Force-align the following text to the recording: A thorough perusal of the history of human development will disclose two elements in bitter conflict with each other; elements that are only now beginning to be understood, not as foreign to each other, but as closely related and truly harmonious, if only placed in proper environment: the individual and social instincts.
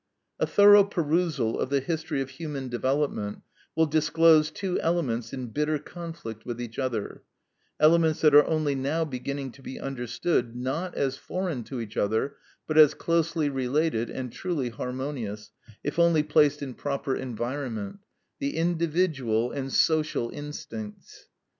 A 0.39 0.47
thorough 0.47 0.83
perusal 0.83 1.59
of 1.59 1.69
the 1.69 1.79
history 1.79 2.21
of 2.21 2.31
human 2.31 2.69
development 2.69 3.43
will 3.75 3.85
disclose 3.85 4.49
two 4.49 4.79
elements 4.81 5.31
in 5.31 5.51
bitter 5.51 5.77
conflict 5.77 6.43
with 6.43 6.59
each 6.59 6.79
other; 6.79 7.21
elements 7.79 8.21
that 8.21 8.33
are 8.33 8.43
only 8.47 8.73
now 8.73 9.05
beginning 9.05 9.51
to 9.51 9.61
be 9.61 9.79
understood, 9.79 10.55
not 10.55 10.95
as 10.95 11.17
foreign 11.17 11.63
to 11.65 11.79
each 11.79 11.97
other, 11.97 12.37
but 12.65 12.79
as 12.79 12.95
closely 12.95 13.47
related 13.47 14.09
and 14.09 14.31
truly 14.31 14.69
harmonious, 14.69 15.51
if 15.83 15.99
only 15.99 16.23
placed 16.23 16.63
in 16.63 16.73
proper 16.73 17.15
environment: 17.15 17.99
the 18.39 18.57
individual 18.57 19.51
and 19.51 19.71
social 19.71 20.31
instincts. 20.31 21.27